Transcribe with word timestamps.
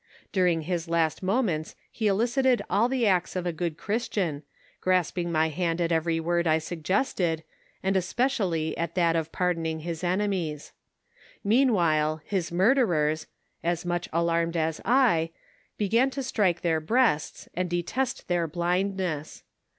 During 0.31 0.61
his 0.63 0.89
last 0.89 1.21
moments 1.21 1.75
he 1.91 2.07
elicited 2.07 2.63
all 2.71 2.89
the 2.89 3.05
acts 3.05 3.35
of 3.35 3.45
a 3.45 3.53
good 3.53 3.77
Christian, 3.77 4.41
grasping 4.79 5.31
my 5.31 5.49
hand 5.49 5.79
at 5.79 5.91
every 5.91 6.19
word 6.19 6.47
I 6.47 6.57
suggested, 6.57 7.43
and 7.83 7.95
especially 7.95 8.75
at 8.79 8.95
that 8.95 9.15
of 9.15 9.31
pardoning 9.31 9.81
his 9.81 10.03
enemies. 10.03 10.71
Meanwhile 11.43 12.19
his 12.25 12.51
murderers, 12.51 13.27
as 13.63 13.85
much 13.85 14.09
alarmed 14.11 14.57
as 14.57 14.81
I, 14.83 15.29
began 15.77 16.09
to 16.17 16.23
strike 16.23 16.61
their 16.61 16.79
breasts, 16.79 17.47
and 17.53 17.69
de 17.69 17.83
test 17.83 18.27
their 18.27 18.47
blindness. 18.47 19.43